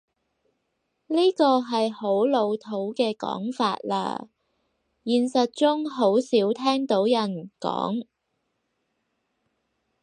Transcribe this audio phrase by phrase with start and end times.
[1.05, 4.29] 呢個係好老土嘅講法喇，
[5.03, 8.07] 現實中好少聽到人講